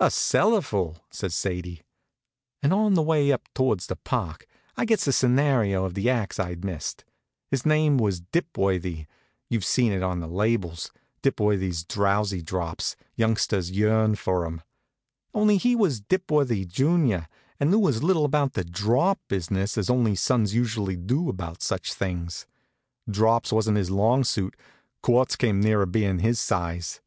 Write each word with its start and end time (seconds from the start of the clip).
"A 0.00 0.06
cellarful," 0.06 0.96
says 1.10 1.34
Sadie. 1.34 1.82
And 2.62 2.72
on 2.72 2.94
the 2.94 3.02
way 3.02 3.30
up 3.30 3.42
towards 3.54 3.86
the 3.86 3.96
park 3.96 4.46
I 4.78 4.86
gets 4.86 5.04
the 5.04 5.12
scenario 5.12 5.84
of 5.84 5.92
the 5.92 6.08
acts 6.08 6.40
I'd 6.40 6.64
missed. 6.64 7.04
His 7.50 7.66
name 7.66 7.98
was 7.98 8.22
Dipworthy 8.22 9.04
you've 9.50 9.62
seen 9.66 9.92
it 9.92 10.02
on 10.02 10.20
the 10.20 10.26
labels, 10.26 10.90
"Dipworthy's 11.22 11.84
Drowsy 11.84 12.40
Drops, 12.40 12.96
Younsgters 13.18 13.72
Yearn 13.76 14.14
for 14.14 14.46
'Em" 14.46 14.62
only 15.34 15.58
he 15.58 15.76
was 15.76 16.00
Dipworthy, 16.00 16.64
jr., 16.64 17.26
and 17.60 17.70
knew 17.70 17.86
as 17.86 18.02
little 18.02 18.24
about 18.24 18.54
the 18.54 18.64
"Drop" 18.64 19.20
business 19.28 19.76
as 19.76 19.90
only 19.90 20.14
sons 20.14 20.54
usually 20.54 20.96
do 20.96 21.28
about 21.28 21.62
such 21.62 21.92
things. 21.92 22.46
Drops 23.06 23.52
wa'n't 23.52 23.76
his 23.76 23.90
long 23.90 24.24
suit; 24.24 24.56
quarts 25.02 25.36
came 25.36 25.60
nearer 25.60 25.84
being 25.84 26.20
his 26.20 26.40
size. 26.40 27.02